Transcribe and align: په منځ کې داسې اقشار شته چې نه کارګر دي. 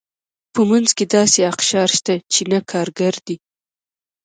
په 0.53 0.61
منځ 0.69 0.89
کې 0.97 1.05
داسې 1.15 1.39
اقشار 1.51 1.89
شته 1.97 2.15
چې 2.33 2.41
نه 2.51 2.59
کارګر 2.71 3.13
دي. 3.25 3.35